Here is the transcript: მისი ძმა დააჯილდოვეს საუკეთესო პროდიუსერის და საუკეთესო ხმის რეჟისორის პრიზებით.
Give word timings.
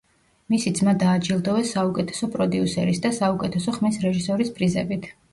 მისი 0.51 0.71
ძმა 0.77 0.93
დააჯილდოვეს 1.01 1.73
საუკეთესო 1.75 2.29
პროდიუსერის 2.35 3.01
და 3.03 3.11
საუკეთესო 3.17 3.75
ხმის 3.75 3.99
რეჟისორის 4.07 4.49
პრიზებით. 4.57 5.07